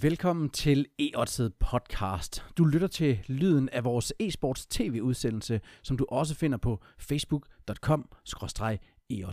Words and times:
Velkommen 0.00 0.50
til 0.50 0.86
e 0.98 1.10
podcast. 1.60 2.44
Du 2.58 2.64
lytter 2.64 2.88
til 2.88 3.18
lyden 3.26 3.68
af 3.68 3.84
vores 3.84 4.12
e-sports 4.22 4.66
tv-udsendelse, 4.70 5.60
som 5.82 5.96
du 5.96 6.06
også 6.08 6.34
finder 6.34 6.58
på 6.58 6.80
facebook.com 6.98 8.08
e 9.10 9.24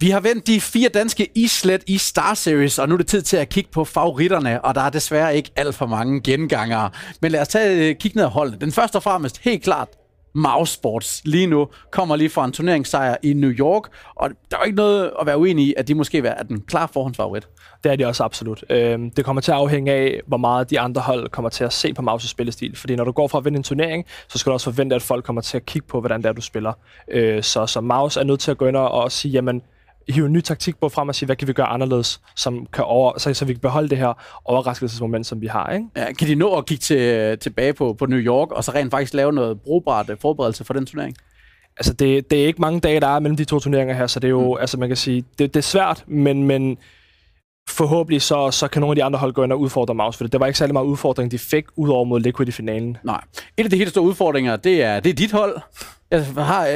vi 0.00 0.10
har 0.10 0.20
vendt 0.20 0.46
de 0.46 0.60
fire 0.60 0.88
danske 0.88 1.28
islet 1.34 1.84
i 1.86 1.98
Star 1.98 2.34
Series, 2.34 2.78
og 2.78 2.88
nu 2.88 2.94
er 2.94 2.98
det 2.98 3.06
tid 3.06 3.22
til 3.22 3.36
at 3.36 3.48
kigge 3.48 3.70
på 3.70 3.84
favoritterne, 3.84 4.64
og 4.64 4.74
der 4.74 4.80
er 4.80 4.90
desværre 4.90 5.36
ikke 5.36 5.50
alt 5.56 5.74
for 5.74 5.86
mange 5.86 6.20
gengangere. 6.20 6.90
Men 7.22 7.32
lad 7.32 7.40
os 7.40 7.48
tage 7.48 7.76
øh, 7.76 7.90
et 7.90 7.98
kig 7.98 8.12
ned 8.14 8.24
af 8.24 8.30
holdene. 8.30 8.60
Den 8.60 8.72
første 8.72 8.96
og 8.96 9.02
fremmest, 9.02 9.38
helt 9.38 9.62
klart, 9.62 9.88
Mouse 10.34 10.72
Sports 10.72 11.22
lige 11.24 11.46
nu 11.46 11.68
kommer 11.90 12.16
lige 12.16 12.30
fra 12.30 12.44
en 12.44 12.52
turneringssejr 12.52 13.16
i 13.22 13.32
New 13.32 13.50
York, 13.50 13.82
og 14.14 14.30
der 14.50 14.56
er 14.56 14.64
ikke 14.64 14.76
noget 14.76 15.12
at 15.20 15.26
være 15.26 15.38
uenig 15.38 15.66
i, 15.66 15.74
at 15.76 15.88
de 15.88 15.94
måske 15.94 16.18
er 16.18 16.42
den 16.42 16.60
klare 16.60 16.88
forhåndsfavorit. 16.88 17.48
Det 17.84 17.92
er 17.92 17.96
de 17.96 18.06
også 18.06 18.24
absolut. 18.24 18.64
Øhm, 18.70 19.10
det 19.10 19.24
kommer 19.24 19.42
til 19.42 19.52
at 19.52 19.56
afhænge 19.56 19.92
af, 19.92 20.20
hvor 20.26 20.36
meget 20.36 20.70
de 20.70 20.80
andre 20.80 21.00
hold 21.00 21.28
kommer 21.28 21.48
til 21.48 21.64
at 21.64 21.72
se 21.72 21.94
på 21.94 22.02
Mauses 22.02 22.30
spillestil. 22.30 22.76
Fordi 22.76 22.96
når 22.96 23.04
du 23.04 23.12
går 23.12 23.28
fra 23.28 23.38
at 23.38 23.44
vinde 23.44 23.56
en 23.56 23.62
turnering, 23.62 24.06
så 24.28 24.38
skal 24.38 24.50
du 24.50 24.54
også 24.54 24.64
forvente, 24.64 24.96
at 24.96 25.02
folk 25.02 25.24
kommer 25.24 25.42
til 25.42 25.56
at 25.56 25.66
kigge 25.66 25.88
på, 25.88 26.00
hvordan 26.00 26.22
det 26.22 26.28
er, 26.28 26.32
du 26.32 26.42
spiller. 26.42 26.72
Øh, 27.08 27.42
så, 27.42 27.66
så 27.66 27.80
Maus 27.80 28.16
er 28.16 28.24
nødt 28.24 28.40
til 28.40 28.50
at 28.50 28.58
gå 28.58 28.66
ind 28.66 28.76
og 28.76 29.12
sige, 29.12 29.32
jamen, 29.32 29.62
hive 30.08 30.26
en 30.26 30.32
ny 30.32 30.40
taktik 30.40 30.80
på 30.80 30.88
frem 30.88 31.08
og 31.08 31.14
sige, 31.14 31.26
hvad 31.26 31.36
kan 31.36 31.48
vi 31.48 31.52
gøre 31.52 31.66
anderledes, 31.66 32.20
som 32.36 32.66
kan 32.72 32.84
over, 32.84 33.18
så, 33.18 33.34
så 33.34 33.44
vi 33.44 33.52
kan 33.52 33.60
beholde 33.60 33.88
det 33.88 33.98
her 33.98 34.12
overraskelsesmoment, 34.44 35.26
som 35.26 35.40
vi 35.40 35.46
har. 35.46 35.72
Ikke? 35.72 35.86
Ja, 35.96 36.12
kan 36.12 36.28
de 36.28 36.34
nå 36.34 36.54
at 36.54 36.66
kigge 36.66 36.82
til, 36.82 37.38
tilbage 37.38 37.72
på, 37.72 37.92
på 37.98 38.06
New 38.06 38.18
York, 38.18 38.50
og 38.50 38.64
så 38.64 38.72
rent 38.72 38.90
faktisk 38.90 39.14
lave 39.14 39.32
noget 39.32 39.60
brugbart 39.60 40.10
øh, 40.10 40.16
forberedelse 40.20 40.64
for 40.64 40.74
den 40.74 40.86
turnering? 40.86 41.16
Altså, 41.76 41.92
det, 41.92 42.30
det 42.30 42.42
er 42.42 42.46
ikke 42.46 42.60
mange 42.60 42.80
dage, 42.80 43.00
der 43.00 43.08
er 43.08 43.18
mellem 43.18 43.36
de 43.36 43.44
to 43.44 43.58
turneringer 43.58 43.94
her, 43.94 44.06
så 44.06 44.20
det 44.20 44.28
er 44.28 44.30
jo, 44.30 44.54
mm. 44.54 44.60
altså 44.60 44.78
man 44.78 44.88
kan 44.88 44.96
sige, 44.96 45.24
det, 45.38 45.54
det 45.54 45.60
er 45.60 45.62
svært, 45.62 46.04
men, 46.06 46.44
men 46.44 46.78
forhåbentlig 47.68 48.22
så, 48.22 48.50
så 48.50 48.68
kan 48.68 48.80
nogle 48.80 48.92
af 48.92 48.96
de 48.96 49.04
andre 49.04 49.18
hold 49.18 49.32
gå 49.32 49.44
ind 49.44 49.52
og 49.52 49.60
udfordre 49.60 49.94
Maus, 49.94 50.16
for 50.16 50.26
det 50.26 50.40
var 50.40 50.46
ikke 50.46 50.58
særlig 50.58 50.72
meget 50.72 50.86
udfordring, 50.86 51.30
de 51.30 51.38
fik 51.38 51.64
ud 51.76 51.88
over 51.88 52.04
mod 52.04 52.20
Liquid 52.20 52.48
i 52.48 52.52
finalen. 52.52 52.96
Nej. 53.04 53.20
Et 53.56 53.64
af 53.64 53.70
de 53.70 53.76
helt 53.76 53.90
store 53.90 54.04
udfordringer, 54.04 54.56
det 54.56 54.82
er, 54.82 55.00
det 55.00 55.10
er 55.10 55.14
dit 55.14 55.32
hold. 55.32 55.60
Jeg 56.14 56.44
har 56.44 56.66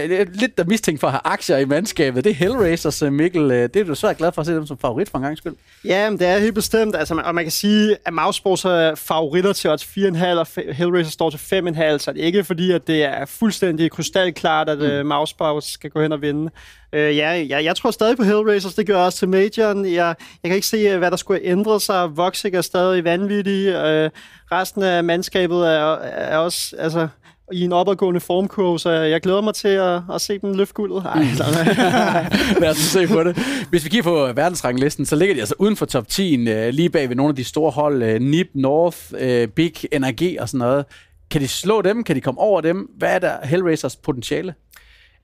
lidt 0.40 0.58
der 0.58 0.64
mistænkt 0.64 1.00
for 1.00 1.06
at 1.06 1.12
have 1.12 1.20
aktier 1.24 1.56
i 1.56 1.64
mandskabet. 1.64 2.24
Det 2.24 2.30
er 2.30 2.34
Hellraisers, 2.34 3.02
øh, 3.02 3.12
Mikkel. 3.12 3.50
Øh, 3.50 3.68
det 3.74 3.76
er 3.76 3.84
du 3.84 3.94
svært 3.94 4.16
glad 4.16 4.32
for 4.32 4.40
at 4.40 4.46
se 4.46 4.52
dem 4.52 4.66
som 4.66 4.78
favorit 4.78 5.08
for 5.08 5.18
en 5.18 5.24
gang 5.24 5.38
skyld. 5.38 5.54
Ja, 5.84 6.10
men 6.10 6.18
det 6.18 6.26
er 6.26 6.38
helt 6.38 6.54
bestemt. 6.54 6.96
Altså, 6.96 7.22
og 7.24 7.34
man 7.34 7.44
kan 7.44 7.50
sige, 7.50 7.96
at 8.06 8.12
Mousesports 8.12 8.64
er 8.64 8.94
favoritter 8.94 9.52
til 9.52 9.70
odds 9.70 9.84
4,5, 9.84 10.24
og 10.24 10.74
Hellraiser 10.74 11.10
står 11.10 11.30
til 11.30 11.38
5,5, 11.38 11.98
så 11.98 12.12
det 12.12 12.22
er 12.22 12.26
ikke 12.26 12.44
fordi, 12.44 12.72
at 12.72 12.86
det 12.86 13.04
er 13.04 13.26
fuldstændig 13.26 13.90
krystalklart, 13.90 14.68
at 14.68 15.02
mm. 15.02 15.08
Mousesports 15.08 15.72
skal 15.72 15.90
gå 15.90 16.02
hen 16.02 16.12
og 16.12 16.22
vinde. 16.22 16.50
Uh, 16.92 16.98
ja, 16.98 17.34
ja, 17.34 17.64
jeg 17.64 17.76
tror 17.76 17.90
stadig 17.90 18.16
på 18.16 18.22
Hellraisers, 18.22 18.74
det 18.74 18.86
gør 18.86 18.96
jeg 18.96 19.04
også 19.04 19.18
til 19.18 19.28
Majoren. 19.28 19.84
Jeg, 19.84 20.14
jeg 20.42 20.48
kan 20.48 20.54
ikke 20.54 20.66
se, 20.66 20.98
hvad 20.98 21.10
der 21.10 21.16
skulle 21.16 21.40
ændre 21.42 21.80
sig. 21.80 22.16
Voxic 22.16 22.54
er 22.54 22.60
stadig 22.60 23.04
vanvittig. 23.04 23.68
Uh, 23.68 24.10
resten 24.52 24.82
af 24.82 25.04
mandskabet 25.04 25.68
er, 25.68 25.94
er 25.98 26.36
også... 26.36 26.76
Altså, 26.78 27.08
i 27.52 27.64
en 27.64 27.72
opadgående 27.72 28.20
formkurve, 28.20 28.78
så 28.78 28.90
jeg 28.90 29.20
glæder 29.20 29.40
mig 29.40 29.54
til 29.54 29.68
at, 29.68 30.00
at 30.14 30.20
se 30.20 30.38
dem 30.38 30.52
løfte 30.52 30.74
guldet. 30.74 31.02
Ej, 31.04 31.22
Lad 32.60 32.70
os 32.70 32.76
se 32.76 33.06
på 33.06 33.24
det. 33.24 33.38
Hvis 33.70 33.84
vi 33.84 33.88
kigger 33.88 34.02
på 34.02 34.32
verdensranglisten, 34.34 35.06
så 35.06 35.16
ligger 35.16 35.34
de 35.34 35.40
altså 35.40 35.54
uden 35.58 35.76
for 35.76 35.86
top 35.86 36.08
10, 36.08 36.48
øh, 36.48 36.68
lige 36.68 36.90
bag 36.90 37.08
ved 37.08 37.16
nogle 37.16 37.30
af 37.30 37.36
de 37.36 37.44
store 37.44 37.70
hold, 37.70 38.02
øh, 38.02 38.20
NIP, 38.20 38.48
North, 38.54 38.98
øh, 39.18 39.48
Big, 39.48 39.72
NRG 39.92 40.40
og 40.40 40.48
sådan 40.48 40.58
noget. 40.58 40.84
Kan 41.30 41.40
de 41.40 41.48
slå 41.48 41.82
dem? 41.82 42.04
Kan 42.04 42.16
de 42.16 42.20
komme 42.20 42.40
over 42.40 42.60
dem? 42.60 42.88
Hvad 42.98 43.14
er 43.14 43.18
der 43.18 43.32
Hellraisers 43.46 43.96
potentiale? 43.96 44.54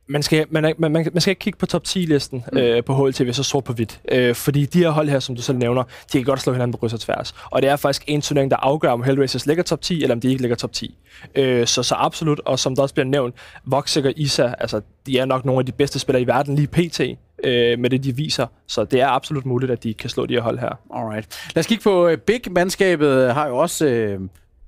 Man 0.06 0.22
skal, 0.22 0.46
man, 0.50 0.74
man, 0.78 0.92
man, 0.92 1.20
skal 1.20 1.30
ikke 1.30 1.40
kigge 1.40 1.58
på 1.58 1.66
top 1.66 1.82
10-listen 1.88 2.44
mm. 2.52 2.58
øh, 2.58 2.84
på 2.84 2.94
HLTV 2.94 3.32
så 3.32 3.42
sort 3.42 3.64
på 3.64 3.72
hvidt. 3.72 4.00
Øh, 4.12 4.34
fordi 4.34 4.66
de 4.66 4.78
her 4.78 4.90
hold 4.90 5.08
her, 5.08 5.18
som 5.18 5.36
du 5.36 5.42
selv 5.42 5.58
nævner, 5.58 5.82
de 5.82 6.18
kan 6.18 6.24
godt 6.24 6.40
slå 6.40 6.52
hinanden 6.52 6.72
på 6.72 6.78
kryds 6.78 6.92
og 6.92 7.00
tværs. 7.00 7.34
Og 7.50 7.62
det 7.62 7.70
er 7.70 7.76
faktisk 7.76 8.04
en 8.06 8.20
turnering, 8.20 8.50
der 8.50 8.56
afgør, 8.56 8.90
om 8.90 9.02
Hellraisers 9.02 9.46
ligger 9.46 9.62
top 9.62 9.80
10, 9.80 10.02
eller 10.02 10.14
om 10.14 10.20
de 10.20 10.28
ikke 10.28 10.42
ligger 10.42 10.56
top 10.56 10.72
10. 10.72 10.98
Øh, 11.34 11.66
så, 11.66 11.82
så 11.82 11.94
absolut, 11.94 12.40
og 12.44 12.58
som 12.58 12.76
der 12.76 12.82
også 12.82 12.94
bliver 12.94 13.06
nævnt, 13.06 13.34
Voxic 13.64 14.04
og 14.04 14.12
Isa, 14.16 14.54
altså, 14.58 14.80
de 15.06 15.18
er 15.18 15.24
nok 15.24 15.44
nogle 15.44 15.58
af 15.58 15.66
de 15.66 15.72
bedste 15.72 15.98
spillere 15.98 16.22
i 16.22 16.26
verden 16.26 16.54
lige 16.54 16.68
pt. 16.68 17.00
Øh, 17.44 17.78
med 17.78 17.90
det, 17.90 18.04
de 18.04 18.16
viser. 18.16 18.46
Så 18.66 18.84
det 18.84 19.00
er 19.00 19.08
absolut 19.08 19.46
muligt, 19.46 19.72
at 19.72 19.82
de 19.82 19.94
kan 19.94 20.10
slå 20.10 20.26
de 20.26 20.34
her 20.34 20.40
hold 20.40 20.58
her. 20.58 20.78
Alright. 20.94 21.50
Lad 21.54 21.60
os 21.60 21.66
kigge 21.66 21.82
på 21.82 22.08
uh, 22.08 22.14
Big-mandskabet. 22.14 23.34
Har 23.34 23.46
jo 23.48 23.56
også... 23.56 23.86
Øh 23.86 24.20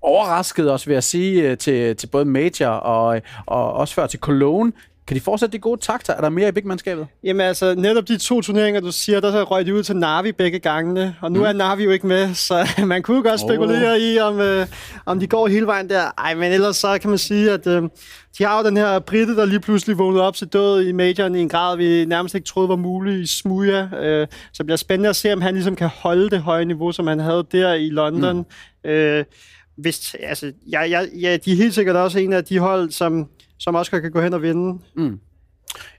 overrasket 0.02 0.72
os, 0.72 0.86
vil 0.86 0.92
jeg 0.92 1.02
sige, 1.02 1.50
øh, 1.50 1.58
til, 1.58 1.96
til 1.96 2.06
både 2.06 2.24
Major 2.24 2.68
og, 2.68 3.22
og 3.46 3.72
også 3.72 3.94
før 3.94 4.06
til 4.06 4.20
Cologne. 4.20 4.72
Kan 5.06 5.16
de 5.16 5.20
fortsætte 5.20 5.52
de 5.52 5.58
gode 5.58 5.80
takter? 5.80 6.14
Er 6.14 6.20
der 6.20 6.28
mere 6.28 6.48
i 6.48 6.52
Big-mandskabet? 6.52 7.06
Jamen 7.24 7.40
altså, 7.40 7.74
netop 7.74 8.08
de 8.08 8.18
to 8.18 8.40
turneringer, 8.40 8.80
du 8.80 8.92
siger, 8.92 9.20
der 9.20 9.32
så 9.32 9.44
røg 9.44 9.66
de 9.66 9.74
ud 9.74 9.82
til 9.82 9.96
Navi 9.96 10.32
begge 10.32 10.58
gangene, 10.58 11.16
og 11.20 11.32
nu 11.32 11.38
mm. 11.38 11.46
er 11.46 11.52
Navi 11.52 11.84
jo 11.84 11.90
ikke 11.90 12.06
med, 12.06 12.34
så 12.34 12.68
man 12.86 13.02
kunne 13.02 13.22
godt 13.22 13.40
spekulere 13.40 13.92
oh. 13.92 14.00
i, 14.00 14.18
om, 14.18 14.40
øh, 14.40 14.66
om 15.06 15.20
de 15.20 15.26
går 15.26 15.48
hele 15.48 15.66
vejen 15.66 15.88
der. 15.88 16.10
Ej, 16.18 16.34
men 16.34 16.52
ellers 16.52 16.76
så 16.76 16.98
kan 16.98 17.10
man 17.10 17.18
sige, 17.18 17.50
at 17.50 17.66
øh, 17.66 17.82
de 18.38 18.44
har 18.44 18.58
jo 18.58 18.66
den 18.66 18.76
her 18.76 18.98
britte, 18.98 19.36
der 19.36 19.44
lige 19.44 19.60
pludselig 19.60 19.98
vågnede 19.98 20.22
op 20.22 20.34
til 20.34 20.46
død 20.46 20.82
i 20.82 20.92
majoren 20.92 21.34
i 21.34 21.40
en 21.40 21.48
grad, 21.48 21.76
vi 21.76 22.04
nærmest 22.04 22.34
ikke 22.34 22.46
troede 22.46 22.68
var 22.68 22.76
mulig 22.76 23.22
i 23.22 23.26
Smuja. 23.26 23.88
Øh, 24.00 24.26
så 24.30 24.58
det 24.58 24.66
bliver 24.66 24.76
spændende 24.76 25.08
at 25.08 25.16
se, 25.16 25.32
om 25.32 25.40
han 25.40 25.54
ligesom 25.54 25.76
kan 25.76 25.88
holde 25.88 26.30
det 26.30 26.40
høje 26.40 26.64
niveau, 26.64 26.92
som 26.92 27.06
han 27.06 27.18
havde 27.18 27.46
der 27.52 27.74
i 27.74 27.88
London. 27.88 28.46
Mm. 28.84 28.90
Øh, 28.90 29.24
hvis, 29.76 30.16
altså, 30.20 30.52
ja, 30.72 30.82
ja, 30.82 31.00
ja, 31.20 31.36
de 31.44 31.52
er 31.52 31.56
helt 31.56 31.74
sikkert 31.74 31.96
også 31.96 32.18
en 32.18 32.32
af 32.32 32.44
de 32.44 32.58
hold, 32.58 32.90
som 32.90 33.28
som 33.58 33.74
Oscar 33.74 34.00
kan 34.00 34.10
gå 34.10 34.20
hen 34.20 34.34
og 34.34 34.42
vinde. 34.42 34.78
Mm. 34.96 35.20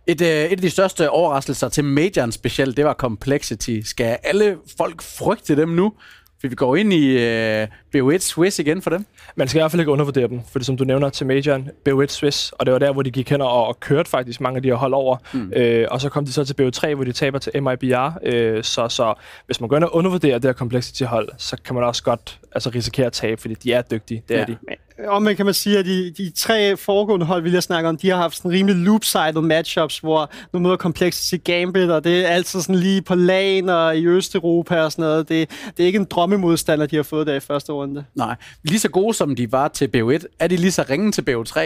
Et, 0.08 0.22
øh, 0.22 0.28
et 0.28 0.52
af 0.52 0.58
de 0.58 0.70
største 0.70 1.10
overraskelser 1.10 1.70
til 1.70 1.84
Majoren 1.84 2.32
specielt, 2.32 2.78
det 2.78 2.86
var 2.86 2.94
Complexity. 2.94 3.80
Skal 3.84 4.18
alle 4.24 4.58
folk 4.78 5.02
frygte 5.02 5.56
dem 5.56 5.70
nu? 5.70 5.94
For 6.42 6.48
vi 6.48 6.56
går 6.56 6.76
ind 6.76 6.94
i 6.94 7.18
øh, 7.18 7.68
BO1 7.96 8.18
Swiss 8.18 8.60
igen 8.60 8.82
for 8.82 8.90
dem. 8.90 9.06
Man 9.36 9.48
skal 9.48 9.60
i 9.60 9.62
hvert 9.62 9.72
fald 9.72 9.80
ikke 9.80 9.92
undervurdere 9.92 10.28
dem, 10.28 10.42
for 10.52 10.64
som 10.64 10.78
du 10.78 10.84
nævner 10.84 11.10
til 11.10 11.28
Majoren, 11.28 11.70
BO1 11.90 12.08
Swiss, 12.08 12.52
og 12.52 12.66
det 12.66 12.74
var 12.74 12.80
der, 12.80 12.94
hvor 12.94 13.02
de 13.02 13.12
gik 13.12 13.30
hen 13.30 13.42
og, 13.42 13.68
og 13.68 13.80
kørte 13.80 14.10
faktisk 14.10 14.42
mange 14.42 14.56
af 14.56 14.64
de 14.64 14.68
her 14.70 14.76
hold 14.76 14.94
over. 14.94 15.18
Mm. 15.34 15.54
Øh, 15.56 15.88
og 15.92 16.02
så 16.02 16.10
kom 16.10 16.26
de 16.26 16.34
så 16.34 16.46
til 16.46 16.56
BO3, 16.62 16.94
hvor 16.94 17.04
de 17.04 17.12
taber 17.12 17.40
til 17.40 17.64
MIBR. 17.64 18.20
Øh, 18.24 18.64
så, 18.64 18.90
så 18.90 19.14
hvis 19.46 19.62
man 19.62 19.70
går 19.70 19.76
ind 19.76 19.84
og 19.84 19.96
undervurderer 19.96 20.40
det 20.40 20.46
her 20.46 20.54
Complexity-hold, 20.54 21.30
så 21.38 21.58
kan 21.66 21.76
man 21.76 21.84
også 21.84 22.04
godt 22.04 22.40
altså, 22.52 22.70
risikere 22.70 23.06
at 23.06 23.14
tabe, 23.14 23.42
fordi 23.42 23.54
de 23.54 23.74
er 23.74 23.82
dygtige. 23.82 24.24
Det 24.30 24.36
ja. 24.36 24.42
er 24.42 24.46
de. 24.46 24.58
Og 25.06 25.22
man 25.22 25.36
kan 25.36 25.46
man 25.46 25.54
sige, 25.54 25.80
at 25.80 25.86
de, 25.86 26.12
de 26.18 26.32
tre 26.36 26.78
foregående 26.78 27.26
hold, 27.26 27.44
vi 27.44 27.50
lige 27.50 27.62
snakke 27.62 27.90
om, 27.90 27.98
de 27.98 28.10
har 28.10 28.18
haft 28.18 28.36
sådan 28.36 28.52
rimelig 28.52 28.76
loop-sided 28.76 29.42
matchups, 29.42 30.00
hvor 30.00 30.32
nu 30.54 30.60
møder 30.60 30.78
Complexity 30.78 31.36
Gambit, 31.44 31.90
og 31.90 32.04
det 32.04 32.26
er 32.26 32.28
altid 32.28 32.62
sådan 32.62 32.76
lige 32.76 33.02
på 33.02 33.16
lagen 33.16 33.70
og 33.70 33.98
i 33.98 34.08
Østeuropa 34.08 34.82
og 34.82 34.92
sådan 34.92 35.04
noget. 35.04 35.30
Det, 35.30 35.50
det 35.78 35.84
er 35.84 35.88
ikke 35.88 36.00
en 36.00 36.06
drømmemodstander, 36.06 36.86
de 36.86 36.96
har 36.96 37.04
fået 37.04 37.28
der 37.28 37.36
i 37.36 37.40
første 37.40 37.72
runde. 37.72 38.06
Nej. 38.16 38.36
Lige 38.64 38.80
så 38.80 38.90
gode 38.90 39.14
som 39.14 39.36
de 39.36 39.52
var 39.52 39.68
til 39.68 39.90
BO1, 39.96 40.26
er 40.40 40.48
de 40.48 40.56
lige 40.56 40.72
så 40.72 40.86
ringe 40.90 41.12
til 41.12 41.22
BO3? 41.30 41.60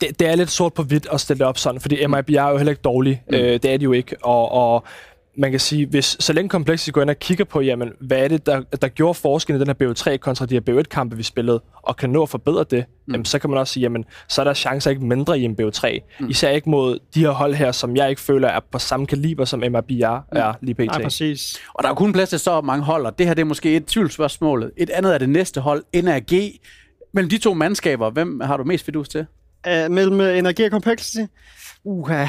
Det, 0.00 0.20
det 0.20 0.28
er 0.28 0.34
lidt 0.34 0.50
sort 0.50 0.74
på 0.74 0.82
hvidt 0.82 1.06
at 1.12 1.20
stille 1.20 1.46
op 1.46 1.58
sådan, 1.58 1.80
fordi 1.80 2.06
MIB 2.06 2.30
er 2.30 2.48
jo 2.48 2.56
heller 2.56 2.72
ikke 2.72 2.82
dårlig. 2.82 3.22
Mm. 3.28 3.36
Øh, 3.36 3.52
det 3.52 3.64
er 3.64 3.76
de 3.76 3.84
jo 3.84 3.92
ikke. 3.92 4.16
Og, 4.22 4.52
og 4.52 4.84
man 5.36 5.50
kan 5.50 5.60
sige, 5.60 5.86
hvis 5.86 6.16
så 6.20 6.32
længe 6.32 6.48
Complexity 6.48 6.90
går 6.90 7.02
ind 7.02 7.10
og 7.10 7.18
kigger 7.18 7.44
på, 7.44 7.60
jamen, 7.60 7.92
hvad 8.00 8.18
er 8.18 8.28
det, 8.28 8.46
der, 8.46 8.60
der 8.60 8.88
gjorde 8.88 9.14
forskellen 9.14 9.62
i 9.62 9.64
den 9.64 9.76
her 9.80 9.92
BO3 9.92 10.16
kontra 10.16 10.46
de 10.46 10.54
her 10.54 10.60
BO1-kampe, 10.70 11.16
vi 11.16 11.22
spillede, 11.22 11.62
og 11.82 11.96
kan 11.96 12.10
nå 12.10 12.22
at 12.22 12.28
forbedre 12.28 12.64
det, 12.70 12.84
mm. 13.06 13.12
jamen, 13.12 13.24
så 13.24 13.38
kan 13.38 13.50
man 13.50 13.58
også 13.58 13.72
sige, 13.72 13.82
jamen, 13.82 14.04
så 14.28 14.42
er 14.42 14.44
der 14.44 14.54
chancer 14.54 14.90
ikke 14.90 15.04
mindre 15.06 15.38
i 15.38 15.44
en 15.44 15.56
BO3. 15.60 16.00
Mm. 16.20 16.30
Især 16.30 16.50
ikke 16.50 16.70
mod 16.70 16.98
de 17.14 17.20
her 17.20 17.30
hold 17.30 17.54
her, 17.54 17.72
som 17.72 17.96
jeg 17.96 18.10
ikke 18.10 18.20
føler 18.20 18.48
er 18.48 18.60
på 18.72 18.78
samme 18.78 19.06
kaliber, 19.06 19.44
som 19.44 19.60
MRBR 19.60 20.16
mm. 20.32 20.38
er 20.38 20.52
lige 20.62 20.74
pt. 20.74 20.86
Nej, 20.86 21.02
præcis. 21.02 21.60
Og 21.74 21.84
der 21.84 21.90
er 21.90 21.94
kun 21.94 22.12
plads 22.12 22.28
til 22.28 22.38
så 22.38 22.60
mange 22.60 22.84
hold, 22.84 23.06
og 23.06 23.18
det 23.18 23.26
her 23.26 23.34
det 23.34 23.42
er 23.42 23.46
måske 23.46 23.76
et 23.76 23.86
tvivlsspørgsmål. 23.86 24.72
Et 24.76 24.90
andet 24.90 25.14
er 25.14 25.18
det 25.18 25.28
næste 25.28 25.60
hold, 25.60 25.84
NRG. 25.94 26.60
Mellem 27.12 27.30
de 27.30 27.38
to 27.38 27.54
mandskaber, 27.54 28.10
hvem 28.10 28.40
har 28.40 28.56
du 28.56 28.64
mest 28.64 28.84
fidus 28.84 29.08
til? 29.08 29.26
Uh, 29.66 29.90
mellem 29.90 30.20
uh, 30.20 30.26
NRG 30.26 30.64
og 30.64 30.70
Complexity? 30.70 31.20
Uha. 31.84 32.26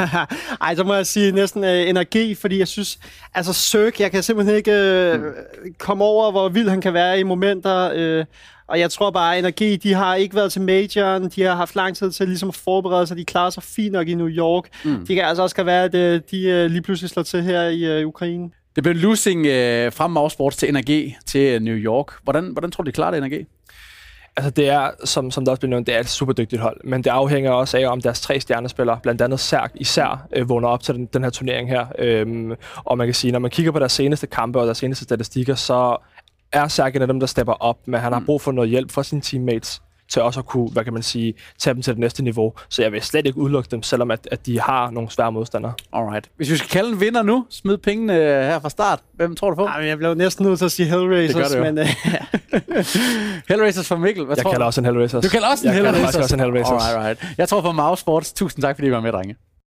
Ej, 0.60 0.74
så 0.76 0.84
må 0.84 0.94
jeg 0.94 1.06
sige 1.06 1.32
næsten 1.32 1.64
øh, 1.64 1.88
energi, 1.88 2.34
fordi 2.34 2.58
jeg 2.58 2.68
synes, 2.68 2.98
altså 3.34 3.52
Søk, 3.52 4.00
jeg 4.00 4.10
kan 4.10 4.22
simpelthen 4.22 4.56
ikke 4.56 4.72
øh, 4.72 5.20
mm. 5.20 5.32
komme 5.78 6.04
over, 6.04 6.30
hvor 6.30 6.48
vild 6.48 6.68
han 6.68 6.80
kan 6.80 6.94
være 6.94 7.20
i 7.20 7.22
momenter. 7.22 7.90
Øh, 7.94 8.24
og 8.66 8.80
jeg 8.80 8.90
tror 8.90 9.10
bare, 9.10 9.32
at 9.32 9.38
energi, 9.38 9.76
de 9.76 9.94
har 9.94 10.14
ikke 10.14 10.34
været 10.34 10.52
til 10.52 10.62
majoren, 10.62 11.28
de 11.28 11.42
har 11.42 11.54
haft 11.54 11.76
lang 11.76 11.96
tid 11.96 12.10
til 12.10 12.28
ligesom 12.28 12.48
at 12.48 12.54
forberede 12.54 13.06
sig, 13.06 13.16
de 13.16 13.24
klarer 13.24 13.50
sig 13.50 13.62
fint 13.62 13.92
nok 13.92 14.08
i 14.08 14.14
New 14.14 14.28
York. 14.28 14.68
Mm. 14.84 15.06
De 15.06 15.14
kan 15.14 15.24
altså 15.24 15.42
også 15.42 15.64
være, 15.64 15.84
at 15.84 15.94
øh, 15.94 16.20
de 16.30 16.42
øh, 16.42 16.70
lige 16.70 16.82
pludselig 16.82 17.10
slår 17.10 17.22
til 17.22 17.42
her 17.42 17.62
i 17.62 17.84
øh, 17.84 18.06
Ukraine. 18.06 18.50
Det 18.76 18.82
blev 18.82 18.94
losing 18.94 19.46
øh, 19.46 19.92
fra 19.92 20.06
Mausports 20.06 20.56
til 20.56 20.68
energi 20.68 21.16
til 21.26 21.62
New 21.62 21.76
York. 21.76 22.12
Hvordan, 22.22 22.44
hvordan 22.52 22.70
tror 22.70 22.84
du, 22.84 22.86
de 22.86 22.92
klarer 22.92 23.10
det 23.10 23.18
energi? 23.18 23.44
Altså 24.36 24.50
det 24.50 24.68
er, 24.68 24.90
som, 25.04 25.30
som 25.30 25.44
der 25.44 25.52
også 25.52 25.60
bliver 25.60 25.70
nævnt, 25.70 25.86
det 25.86 25.94
er 25.94 26.00
et 26.00 26.08
super 26.08 26.32
dygtigt 26.32 26.62
hold, 26.62 26.80
men 26.84 27.04
det 27.04 27.10
afhænger 27.10 27.50
også 27.50 27.78
af, 27.78 27.86
om 27.86 28.00
deres 28.00 28.20
tre 28.20 28.40
stjernespillere, 28.40 29.00
blandt 29.02 29.22
andet 29.22 29.40
Særk 29.40 29.72
især, 29.74 30.26
øh, 30.36 30.48
vågner 30.48 30.68
op 30.68 30.82
til 30.82 30.94
den, 30.94 31.06
den 31.06 31.22
her 31.22 31.30
turnering 31.30 31.68
her. 31.68 31.86
Øhm, 31.98 32.52
og 32.76 32.98
man 32.98 33.06
kan 33.06 33.14
sige, 33.14 33.32
når 33.32 33.38
man 33.38 33.50
kigger 33.50 33.72
på 33.72 33.78
deres 33.78 33.92
seneste 33.92 34.26
kampe 34.26 34.60
og 34.60 34.66
deres 34.66 34.78
seneste 34.78 35.04
statistikker, 35.04 35.54
så 35.54 35.96
er 36.52 36.68
Særk 36.68 36.96
en 36.96 37.02
af 37.02 37.08
dem, 37.08 37.20
der 37.20 37.26
stepper 37.26 37.52
op, 37.52 37.78
men 37.84 38.00
han 38.00 38.12
har 38.12 38.20
mm. 38.20 38.26
brug 38.26 38.40
for 38.40 38.52
noget 38.52 38.70
hjælp 38.70 38.90
fra 38.90 39.02
sine 39.02 39.20
teammates 39.20 39.82
til 40.12 40.22
også 40.22 40.40
at 40.40 40.46
kunne, 40.46 40.70
hvad 40.70 40.84
kan 40.84 40.92
man 40.92 41.02
sige, 41.02 41.34
tage 41.58 41.74
dem 41.74 41.82
til 41.82 41.92
det 41.92 42.00
næste 42.00 42.22
niveau. 42.24 42.52
Så 42.68 42.82
jeg 42.82 42.92
vil 42.92 43.02
slet 43.02 43.26
ikke 43.26 43.38
udelukke 43.38 43.68
dem, 43.70 43.82
selvom 43.82 44.10
at, 44.10 44.28
at 44.30 44.46
de 44.46 44.60
har 44.60 44.90
nogle 44.90 45.10
svære 45.10 45.32
modstandere. 45.32 45.72
Alright. 45.92 46.30
Hvis 46.36 46.50
vi 46.50 46.56
skal 46.56 46.70
kalde 46.70 46.90
en 46.92 47.00
vinder 47.00 47.22
nu, 47.22 47.46
smid 47.50 47.78
pengene 47.78 48.14
øh, 48.16 48.20
her 48.42 48.60
fra 48.60 48.70
start. 48.70 49.00
Hvem 49.14 49.36
tror 49.36 49.50
du 49.50 49.56
på? 49.56 49.64
Ej, 49.64 49.84
jeg 49.86 49.98
blev 49.98 50.14
næsten 50.14 50.46
nødt 50.46 50.58
til 50.58 50.64
at 50.64 50.72
sige 50.72 50.88
Hellraisers, 50.88 51.48
Det 51.50 51.58
gør 51.58 51.64
men 51.72 51.78
øh, 51.78 51.86
Hellraisers 53.48 53.88
for 53.88 53.96
Mikkel. 53.96 54.24
Hvad 54.24 54.36
Jeg 54.36 54.42
tror 54.44 54.50
kalder 54.50 54.64
du? 54.64 54.66
også 54.66 54.80
en 54.80 54.84
Hellraisers. 54.84 55.24
Du 55.24 55.28
kalder 55.30 55.48
også 55.48 55.64
en 55.64 55.66
jeg 55.68 55.74
Hellraisers? 55.74 55.96
kalder 56.00 56.06
faktisk 56.06 56.22
også 56.22 56.34
en 56.36 56.40
Hellraisers. 56.40 56.86
Alright, 56.94 57.20
right. 57.22 57.38
Jeg 57.38 57.48
tror 57.48 57.60
på 57.60 57.72
Mouse 57.72 58.00
Sports. 58.00 58.32
Tusind 58.32 58.62
tak, 58.62 58.76
fordi 58.76 58.88
I 58.88 58.90
var 58.90 59.00
med, 59.00 59.12
drenge. 59.12 59.36